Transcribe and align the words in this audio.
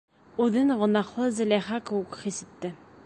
Үҙен 0.45 0.73
гонаһлы 0.79 1.27
Зөләйха 1.41 1.79
кеүек 1.91 2.19
хис 2.23 2.41
итте. 2.47 2.75